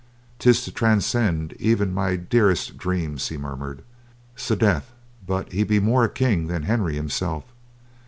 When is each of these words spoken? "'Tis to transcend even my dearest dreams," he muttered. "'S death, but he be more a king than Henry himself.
"'Tis 0.39 0.63
to 0.63 0.71
transcend 0.71 1.53
even 1.59 1.93
my 1.93 2.15
dearest 2.15 2.75
dreams," 2.75 3.27
he 3.27 3.37
muttered. 3.37 3.83
"'S 4.35 4.47
death, 4.57 4.93
but 5.27 5.51
he 5.51 5.63
be 5.63 5.79
more 5.79 6.05
a 6.05 6.09
king 6.09 6.47
than 6.47 6.63
Henry 6.63 6.95
himself. 6.95 7.43